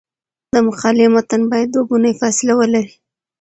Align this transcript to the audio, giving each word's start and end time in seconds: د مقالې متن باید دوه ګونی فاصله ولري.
د 0.53 0.55
مقالې 0.67 1.05
متن 1.15 1.41
باید 1.51 1.67
دوه 1.71 1.83
ګونی 1.89 2.11
فاصله 2.19 2.53
ولري. 2.57 2.93